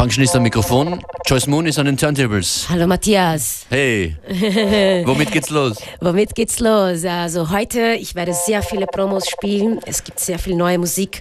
Functionist 0.00 0.34
am 0.34 0.44
Mikrofon, 0.44 1.04
Joyce 1.26 1.46
Moon 1.46 1.66
ist 1.66 1.78
an 1.78 1.84
den 1.84 1.94
Turntables. 1.94 2.66
Hallo 2.70 2.86
Matthias. 2.86 3.66
Hey, 3.68 4.16
womit 5.04 5.30
geht's 5.30 5.50
los? 5.50 5.76
Womit 6.00 6.34
geht's 6.34 6.58
los? 6.58 7.04
Also 7.04 7.50
heute, 7.50 7.96
ich 8.00 8.14
werde 8.14 8.32
sehr 8.32 8.62
viele 8.62 8.86
Promos 8.86 9.28
spielen. 9.28 9.78
Es 9.84 10.02
gibt 10.02 10.18
sehr 10.18 10.38
viel 10.38 10.56
neue 10.56 10.78
Musik. 10.78 11.20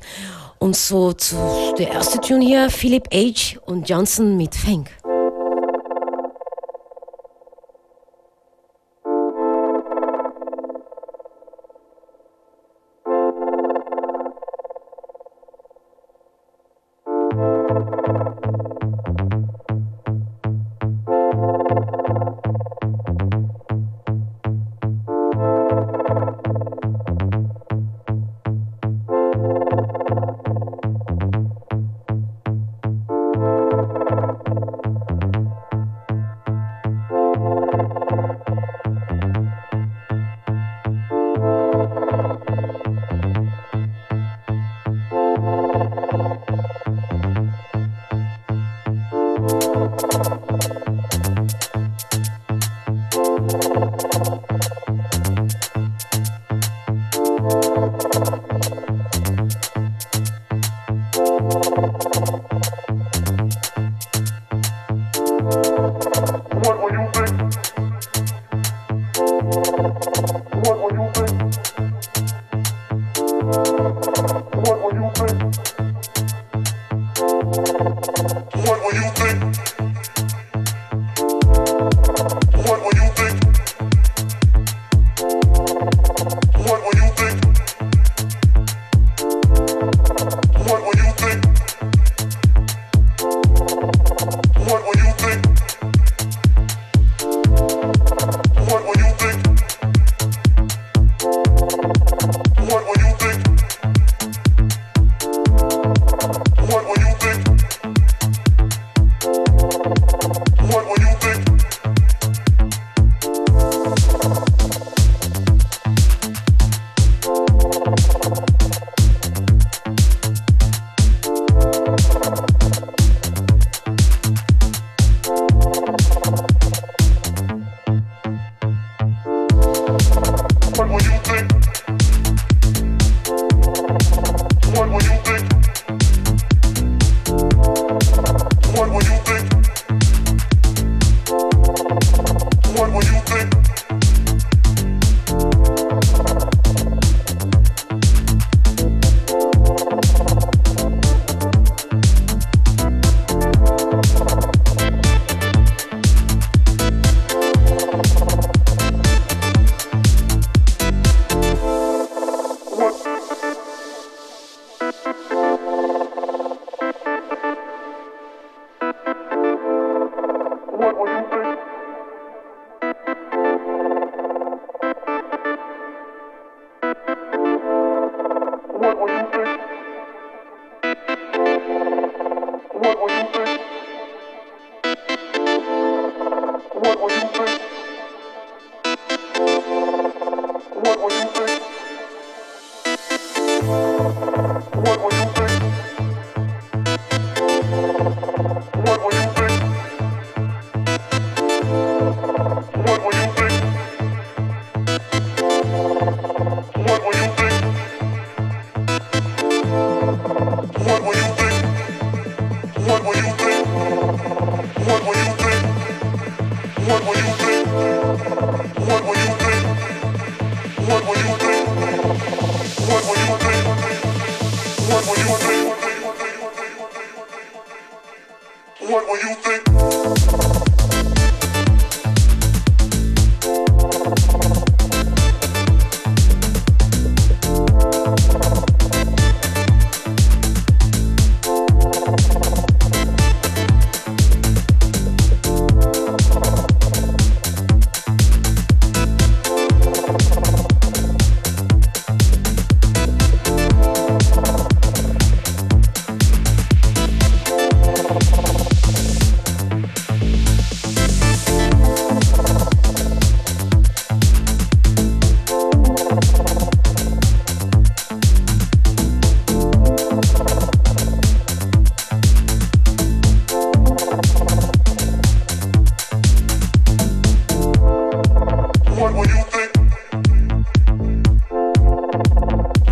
Und 0.59 0.77
so 0.77 1.11
zu 1.11 1.35
der 1.77 1.91
erste 1.91 2.21
Tune 2.21 2.45
hier, 2.45 2.69
Philip 2.69 3.03
H. 3.13 3.59
und 3.65 3.89
Johnson 3.89 4.37
mit 4.37 4.55
Fink. 4.55 4.89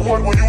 one 0.08 0.24
when 0.24 0.38
you 0.38 0.47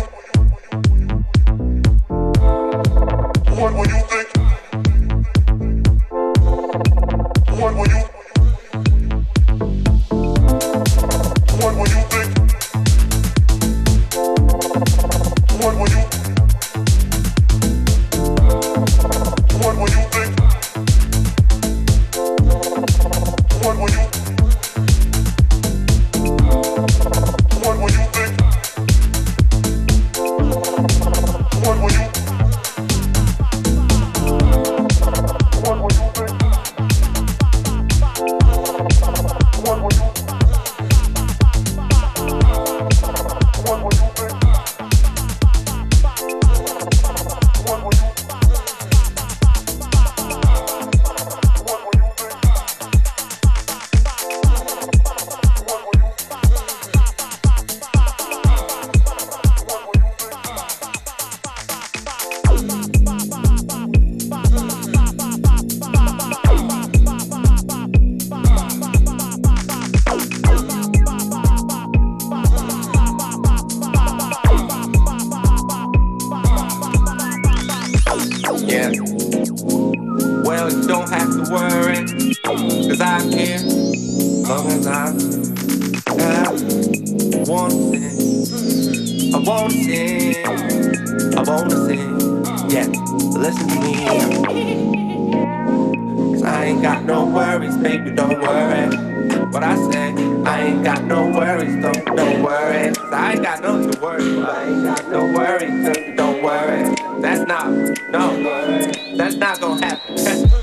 worries, 101.26 101.82
don't, 101.82 102.05
don't 102.17 102.43
worry. 102.43 102.93
I 103.12 103.32
ain't 103.32 103.43
got 103.43 103.62
nothing 103.62 103.91
to 103.91 104.00
worry 104.00 104.38
about. 104.38 104.56
I 104.56 104.82
got 104.82 105.09
no 105.09 105.25
worries, 105.32 105.85
don't, 105.85 106.17
don't 106.17 106.43
worry. 106.43 106.94
That's 107.20 107.47
not, 107.49 107.70
no, 108.11 108.87
that's 109.17 109.37
not 109.37 109.61
gonna 109.61 109.85
happen. 109.85 110.50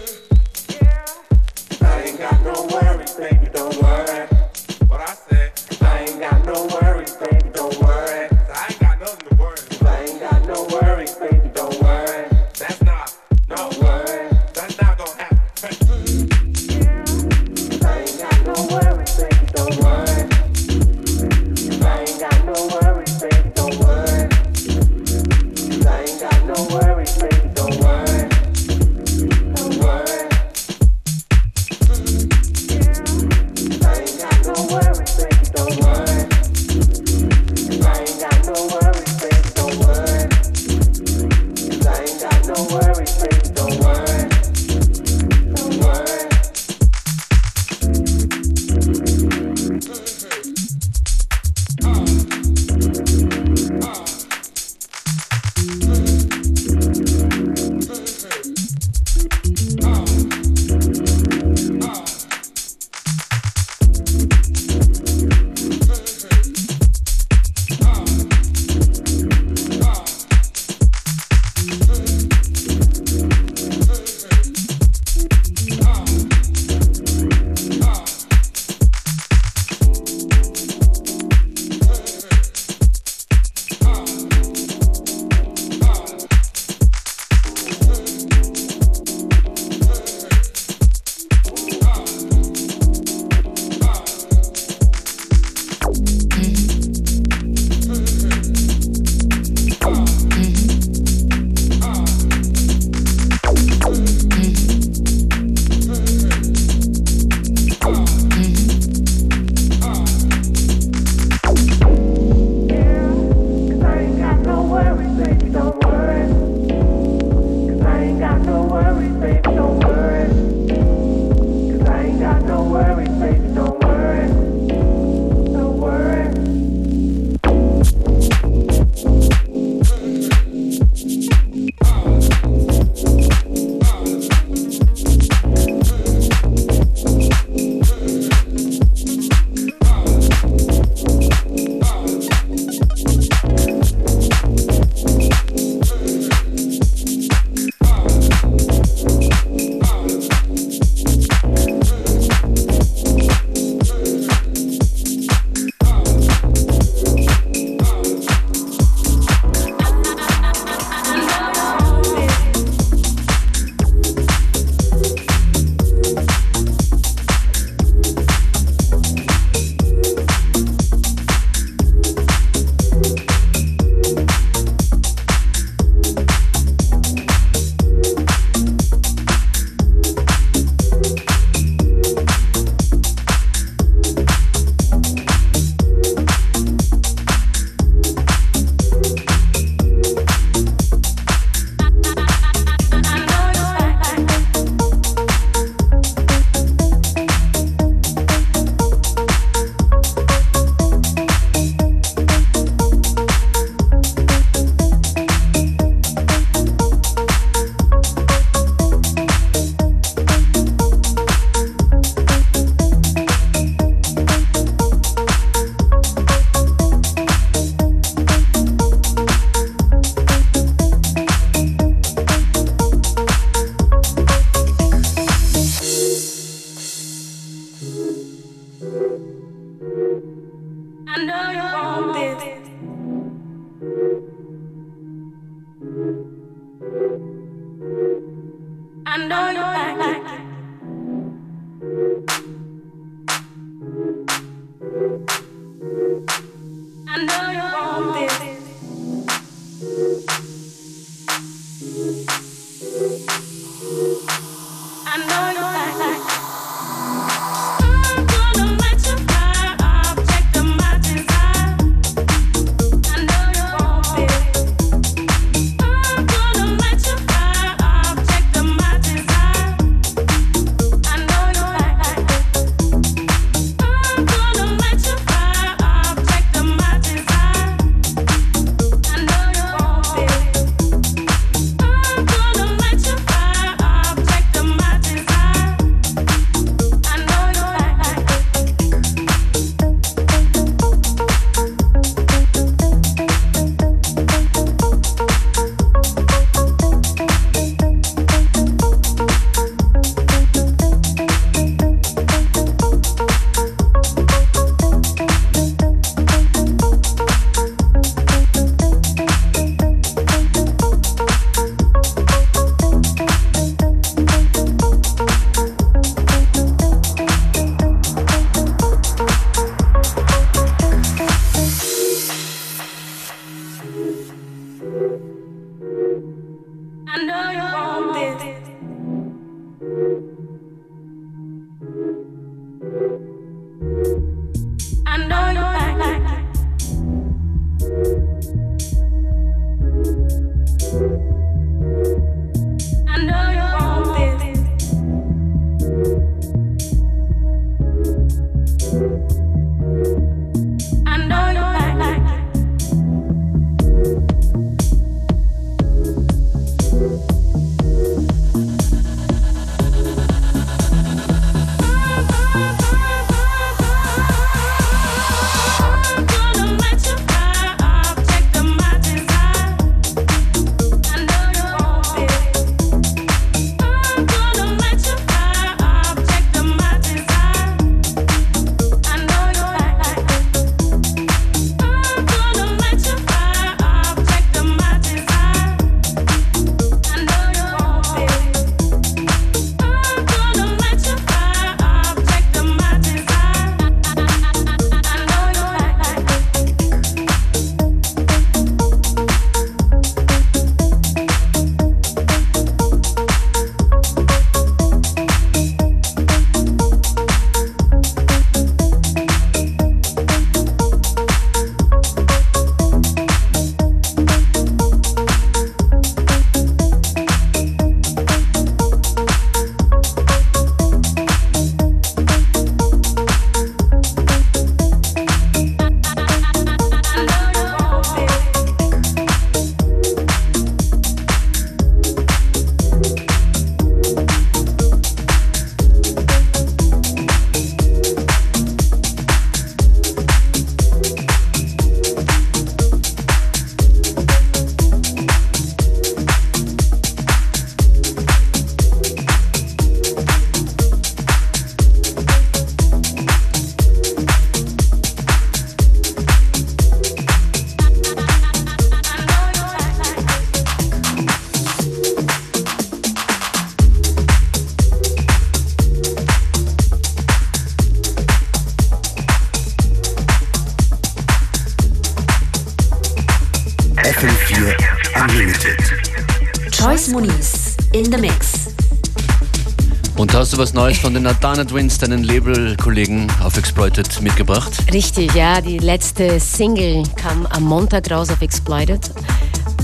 von 481.05 481.13
den 481.13 481.27
Adana 481.27 481.63
Twins, 481.63 481.99
deinen 481.99 482.23
Label-Kollegen 482.23 483.27
auf 483.43 483.57
Exploited, 483.57 484.23
mitgebracht? 484.23 484.73
Richtig, 484.91 485.35
ja. 485.35 485.61
Die 485.61 485.77
letzte 485.77 486.39
Single 486.39 487.03
kam 487.15 487.45
am 487.45 487.61
Montag 487.61 488.09
raus 488.09 488.31
auf 488.31 488.41
Exploited. 488.41 489.11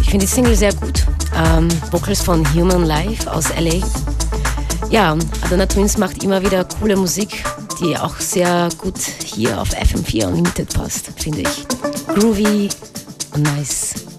Ich 0.01 0.09
finde 0.09 0.25
die 0.25 0.31
Single 0.31 0.55
sehr 0.55 0.73
gut. 0.73 1.05
Ähm, 1.35 1.67
Vocals 1.91 2.23
von 2.23 2.43
Human 2.55 2.85
Life 2.85 3.31
aus 3.31 3.49
LA. 3.49 3.85
Ja, 4.89 5.15
Adana 5.45 5.67
Twins 5.67 5.95
macht 5.99 6.23
immer 6.23 6.41
wieder 6.41 6.65
coole 6.79 6.95
Musik, 6.95 7.43
die 7.79 7.95
auch 7.95 8.19
sehr 8.19 8.69
gut 8.79 8.97
hier 9.23 9.61
auf 9.61 9.69
FM4 9.75 10.25
Unlimited 10.25 10.73
passt, 10.73 11.11
finde 11.17 11.41
ich. 11.41 11.67
Groovy 12.15 12.67
und 13.35 13.43
nice. 13.43 14.10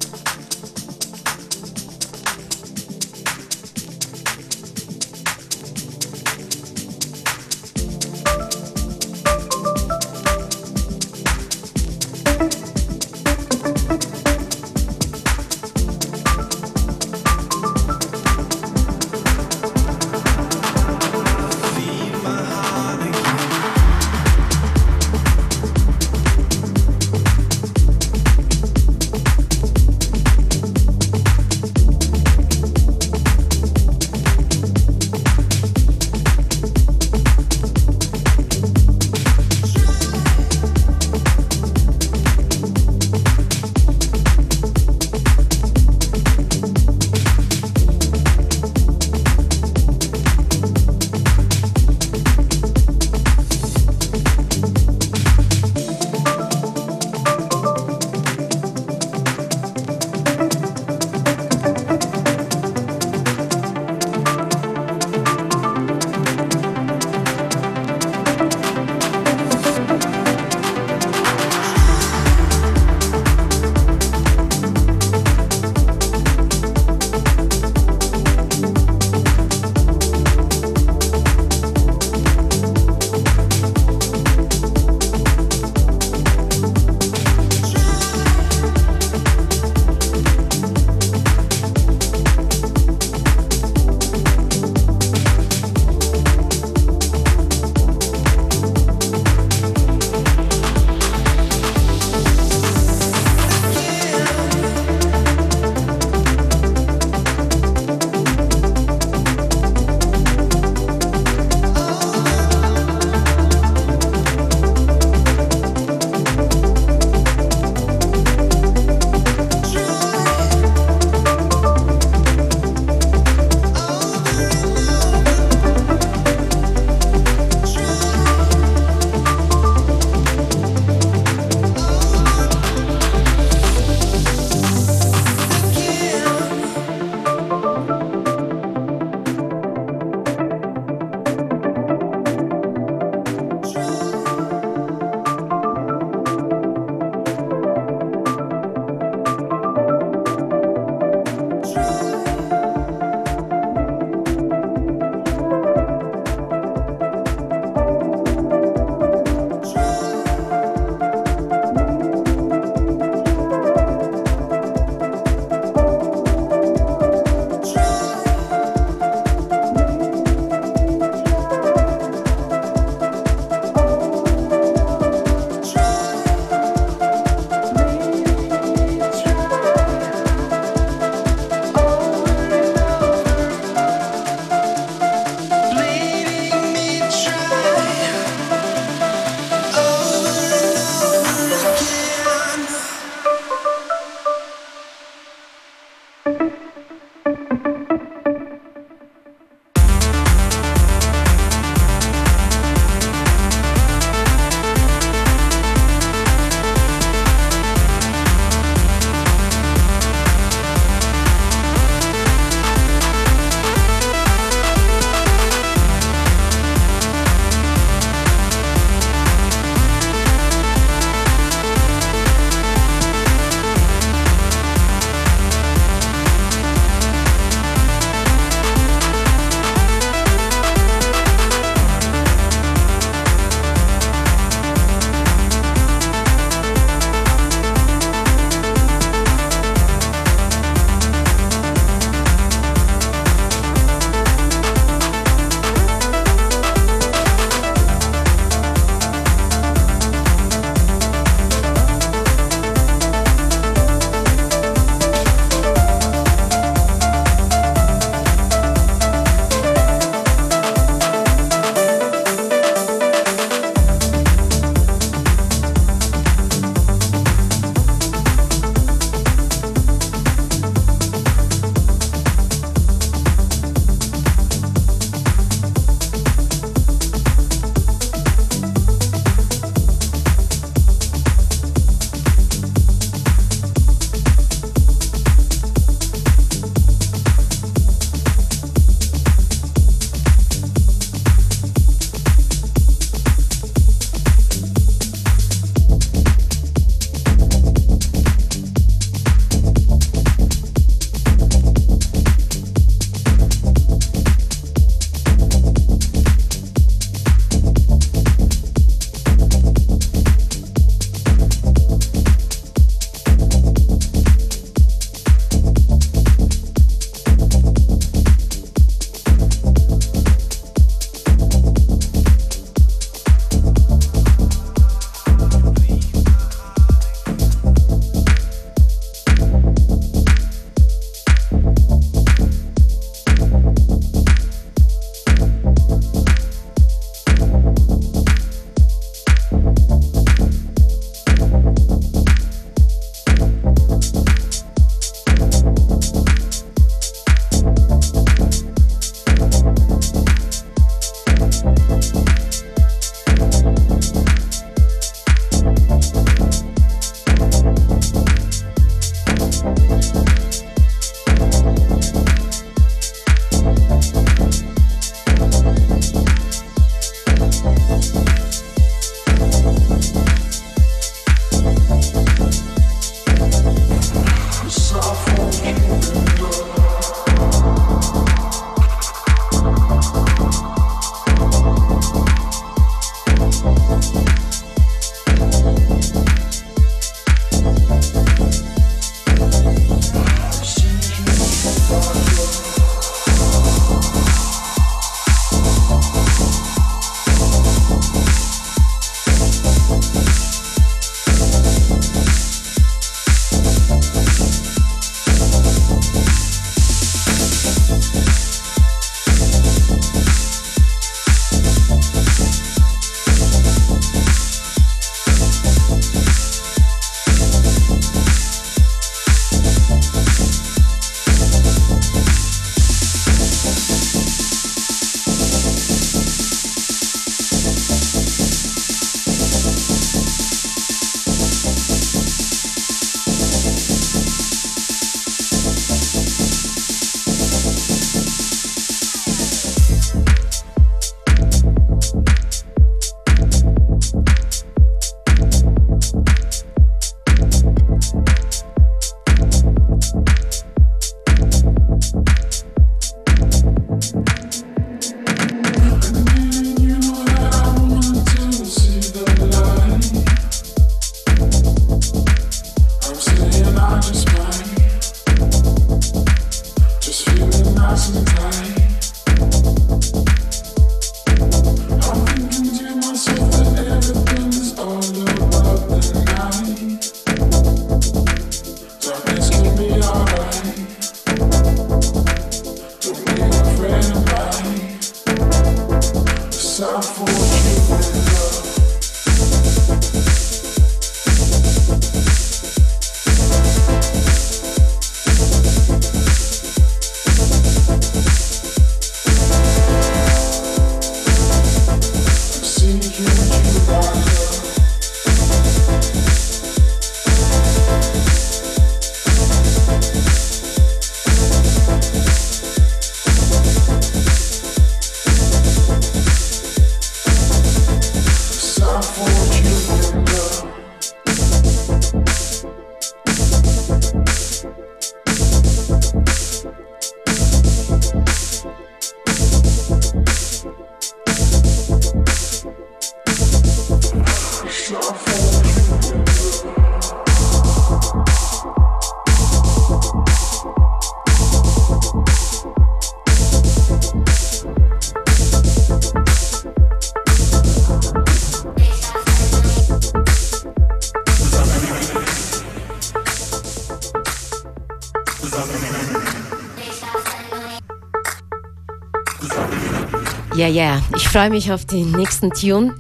Ja, 560.63 560.69
ja, 560.69 561.03
ich 561.17 561.29
freue 561.29 561.51
mich 561.51 561.73
auf 561.73 561.87
den 561.87 562.13
nächsten 562.13 562.49
Tune. 562.53 562.95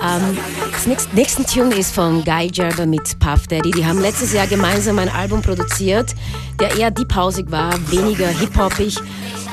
Ähm, 0.00 0.38
das 0.70 0.86
nächste, 0.86 1.16
nächste 1.16 1.44
Tune 1.44 1.74
ist 1.74 1.92
von 1.92 2.22
Guy 2.22 2.46
Gerber 2.46 2.86
mit 2.86 3.18
Puff 3.18 3.48
Daddy. 3.48 3.72
Die 3.72 3.84
haben 3.84 4.00
letztes 4.00 4.32
Jahr 4.32 4.46
gemeinsam 4.46 4.96
ein 5.00 5.08
Album 5.08 5.42
produziert, 5.42 6.14
der 6.60 6.72
eher 6.78 6.92
deephausig 6.92 7.50
war, 7.50 7.72
weniger 7.90 8.28
hip-hopig. 8.28 8.96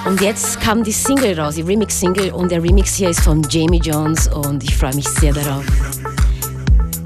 Und 0.05 0.21
jetzt 0.21 0.61
kam 0.61 0.83
die 0.83 0.91
Single 0.91 1.39
raus, 1.39 1.55
die 1.55 1.63
Remix-Single. 1.63 2.31
Und 2.31 2.51
der 2.51 2.61
Remix 2.61 2.93
hier 2.93 3.09
ist 3.09 3.21
von 3.21 3.41
Jamie 3.49 3.81
Jones 3.83 4.27
und 4.27 4.63
ich 4.63 4.77
freue 4.77 4.93
mich 4.93 5.07
sehr 5.07 5.33
darauf. 5.33 5.65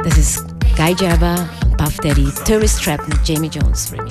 Das 0.03 0.17
ist 0.17 0.43
Guy 0.75 0.93
Gerber 0.95 1.47
und 1.63 1.77
Puff 1.77 1.95
Daddy, 2.03 2.27
Tourist 2.45 2.83
Trap 2.83 2.99
mit 3.07 3.25
Jamie 3.25 3.49
Jones 3.49 3.89
Remix. 3.93 4.11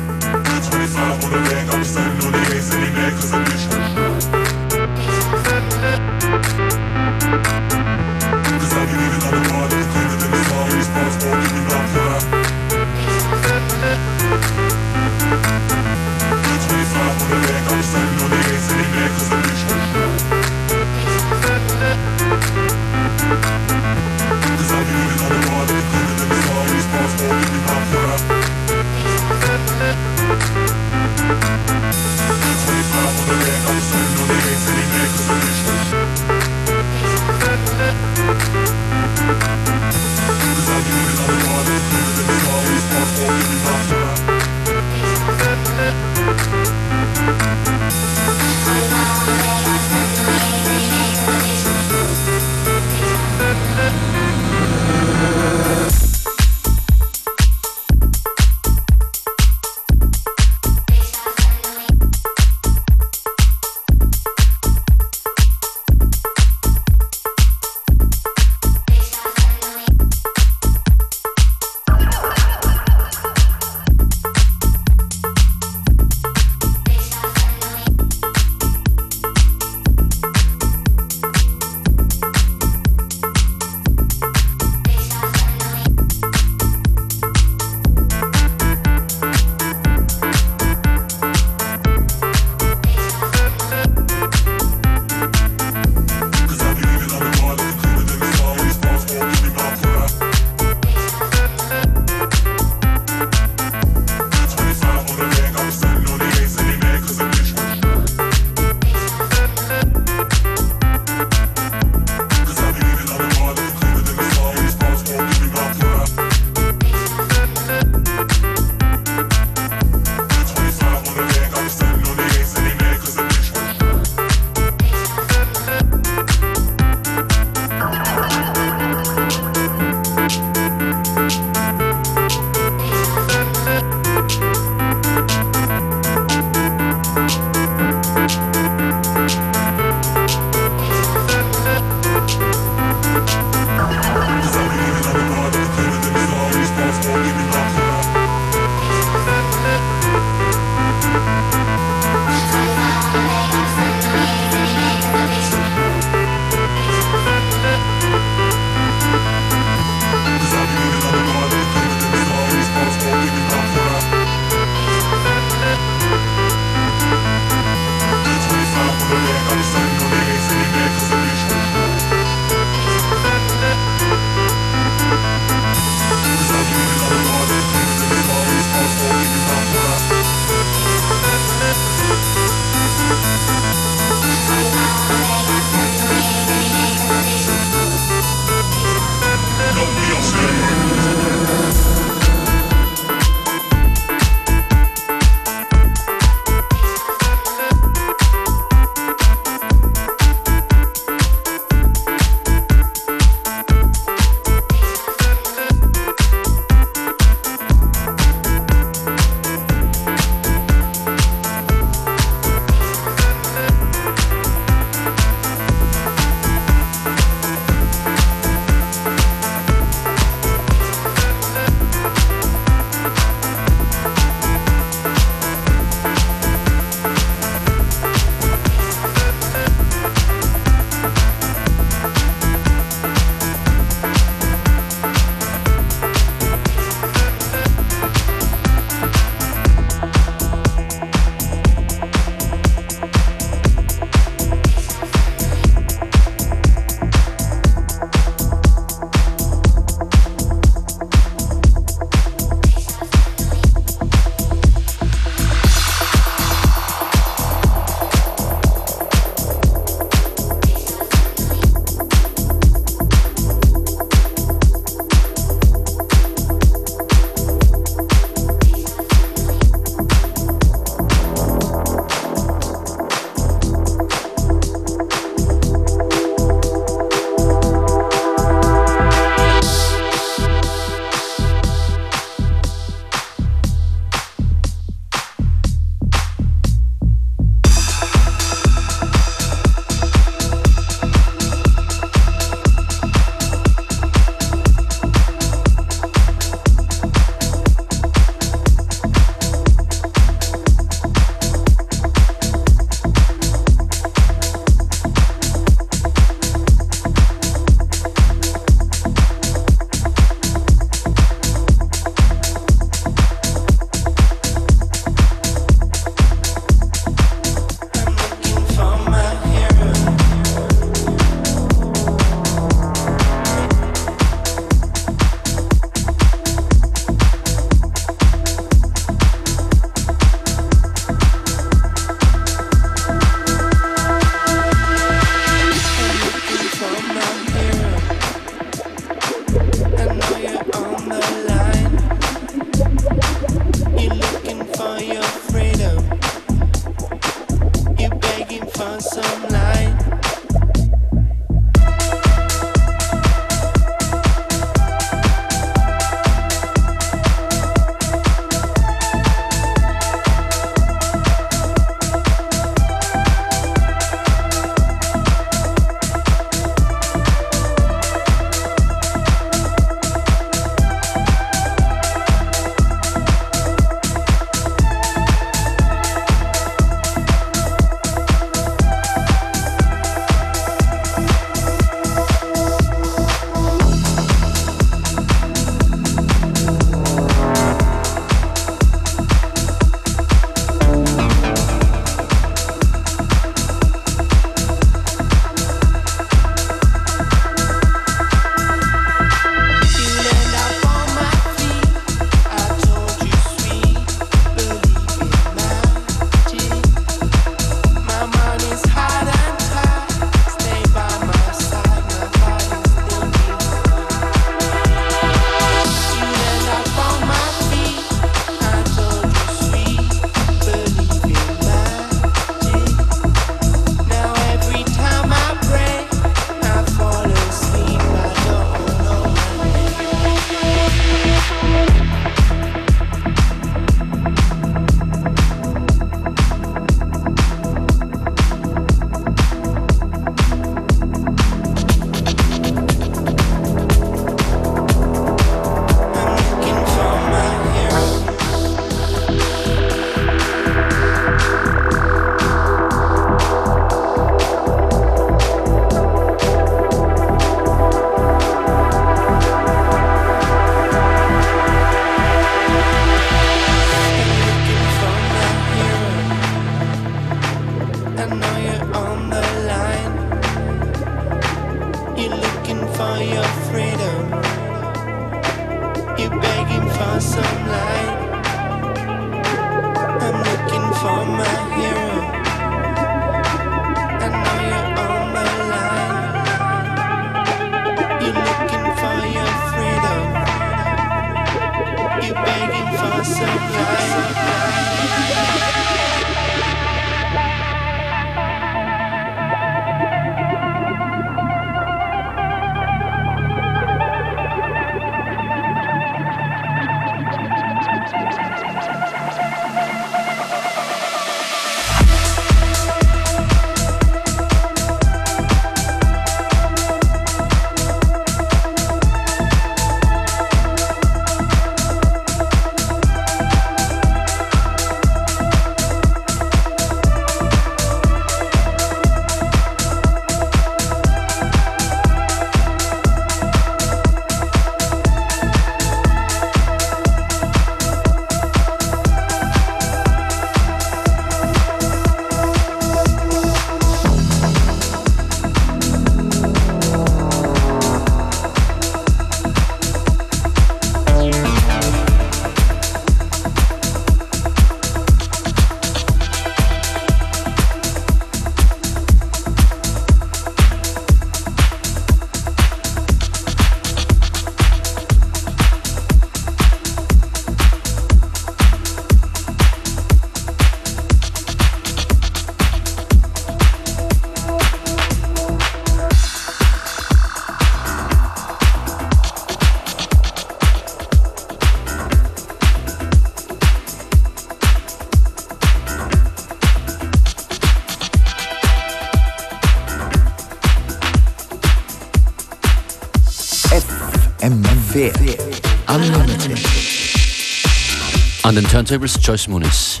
An 598.44 598.54
den 598.54 598.66
Turntables 598.66 599.18
Joyce 599.20 599.48
Muniz. 599.48 600.00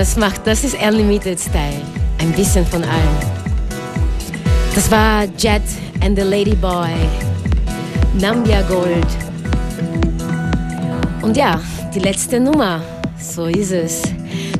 Das 0.00 0.16
macht, 0.16 0.46
das 0.46 0.64
ist 0.64 0.74
Unlimited 0.82 1.38
Style. 1.38 1.82
Ein 2.20 2.32
bisschen 2.32 2.64
von 2.64 2.82
allem. 2.82 3.16
Das 4.74 4.90
war 4.90 5.24
Jet 5.36 5.60
and 6.02 6.18
the 6.18 6.24
Ladyboy, 6.24 6.88
Nambia 8.18 8.62
Gold. 8.62 9.06
Und 11.20 11.36
ja, 11.36 11.60
die 11.94 11.98
letzte 11.98 12.40
Nummer, 12.40 12.80
so 13.20 13.44
ist 13.44 13.72
es. 13.72 14.00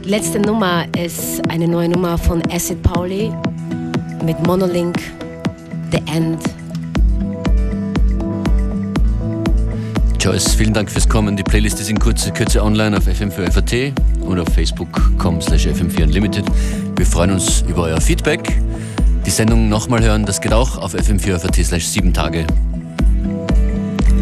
Die 0.05 0.11
letzte 0.11 0.39
Nummer 0.41 0.85
ist 1.03 1.41
eine 1.49 1.67
neue 1.67 1.89
Nummer 1.89 2.19
von 2.19 2.43
Acid 2.53 2.83
Pauli 2.83 3.33
mit 4.23 4.47
Monolink, 4.47 4.99
The 5.91 6.03
End. 6.15 6.60
Joyce, 10.21 10.55
vielen 10.55 10.75
Dank 10.75 10.91
fürs 10.91 11.09
Kommen. 11.09 11.35
Die 11.35 11.43
Playlist 11.43 11.81
ist 11.81 11.89
in 11.89 11.99
Kürze, 11.99 12.31
Kürze 12.31 12.63
online 12.63 12.95
auf 12.95 13.07
FM4FAT 13.07 13.95
und 14.21 14.39
auf 14.39 14.49
facebook.com 14.53 15.41
slash 15.41 15.67
fm4unlimited. 15.67 16.45
Wir 16.95 17.07
freuen 17.07 17.31
uns 17.31 17.63
über 17.67 17.85
euer 17.85 18.03
Feedback. 18.03 18.61
Die 19.25 19.31
Sendung 19.31 19.71
nochmal 19.71 20.03
hören, 20.03 20.27
das 20.27 20.43
geht 20.43 20.53
auch 20.53 20.77
auf 20.77 20.95
fm4FAT 20.95 21.65
slash 21.65 21.87
7 21.87 22.13
Tage. 22.13 22.47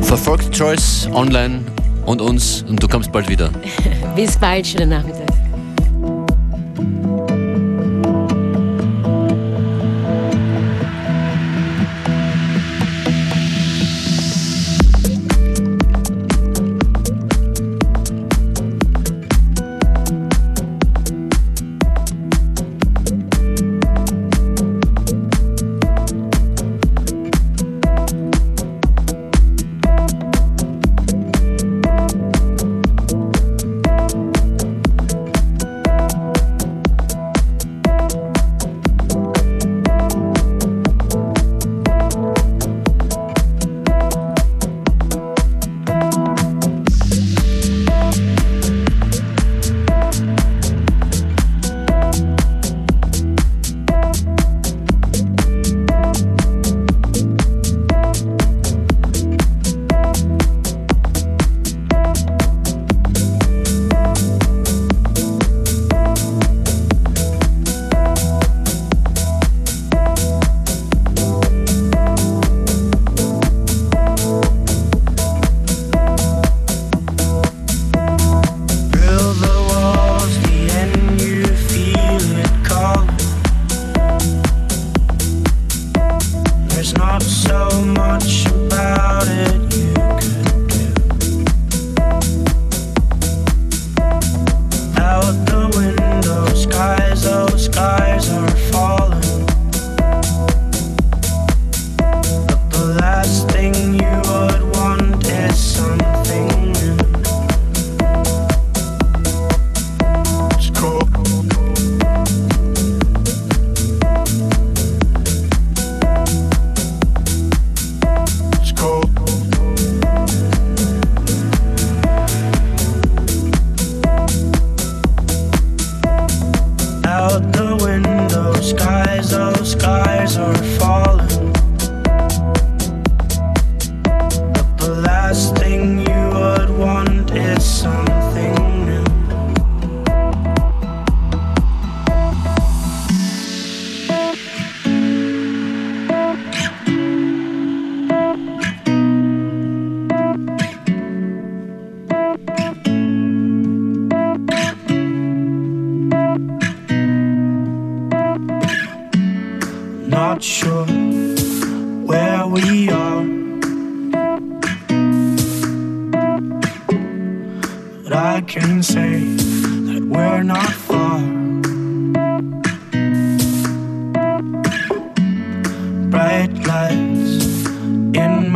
Verfolgt 0.02 0.56
Joyce 0.56 1.08
online 1.12 1.62
und 2.06 2.20
uns 2.20 2.62
und 2.62 2.80
du 2.80 2.86
kommst 2.86 3.10
bald 3.10 3.28
wieder. 3.28 3.50
Bis 4.14 4.36
bald, 4.36 4.68
schönen 4.68 4.90
Nachmittag. 4.90 5.37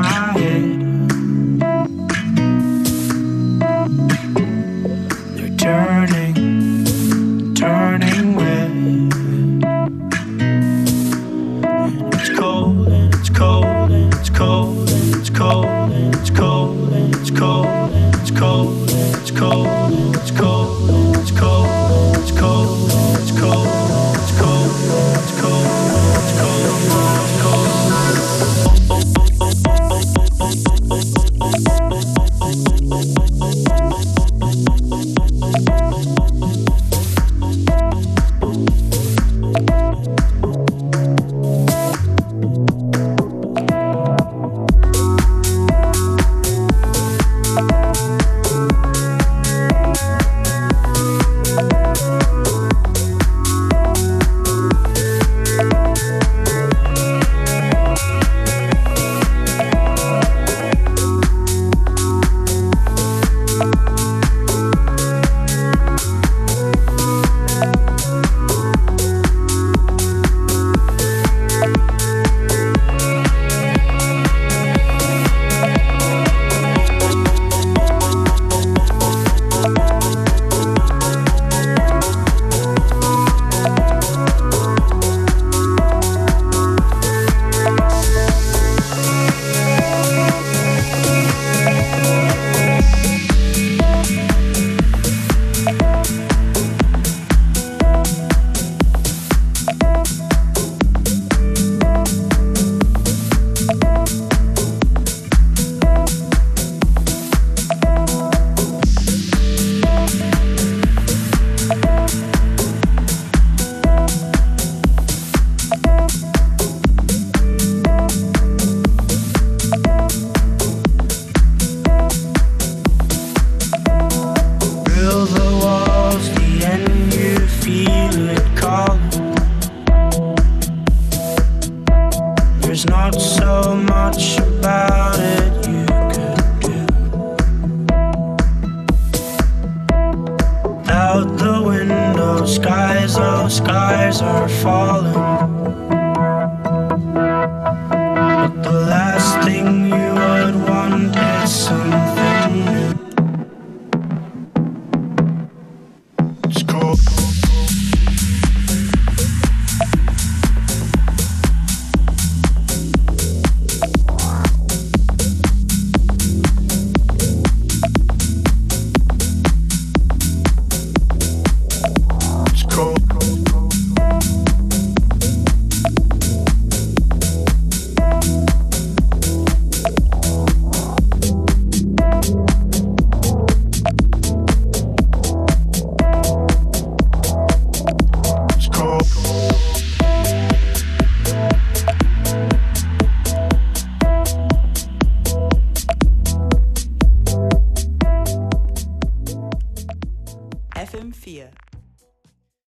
my 0.02 0.31